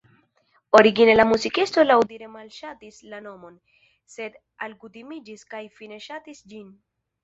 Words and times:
Origine 0.79 1.13
la 1.19 1.25
muzikisto 1.31 1.83
laŭdire 1.91 2.31
malŝatis 2.39 2.99
la 3.13 3.21
nomon, 3.29 3.63
sed 4.17 4.43
alkutimiĝis 4.71 5.49
kaj 5.57 5.67
fine 5.79 6.05
ŝatis 6.13 6.47
ĝin. 6.53 6.79